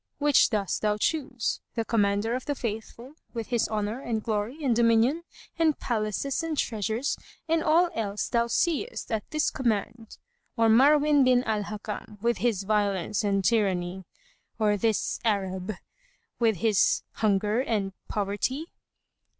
[0.17, 4.75] Which dost thou choose; the Commander of the Faithful, with his honour and glory and
[4.75, 5.21] dominion
[5.59, 7.15] and palaces and treasures
[7.47, 10.17] and all else thou seest at this command,
[10.57, 14.03] or Marwin bin al Hakam with his violence and tyranny,
[14.57, 15.71] or this Arab,
[16.39, 18.65] with his hunger and poverty?"